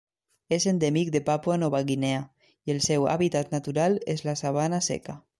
[0.55, 2.23] És endèmic de Papua Nova Guinea
[2.69, 5.17] i el seu hàbitat natural és la sabana seca.